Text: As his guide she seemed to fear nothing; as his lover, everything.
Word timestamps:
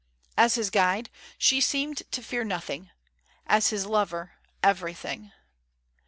As 0.35 0.55
his 0.55 0.71
guide 0.71 1.11
she 1.37 1.61
seemed 1.61 1.97
to 2.11 2.23
fear 2.23 2.43
nothing; 2.43 2.89
as 3.45 3.67
his 3.69 3.85
lover, 3.85 4.31
everything. 4.63 5.31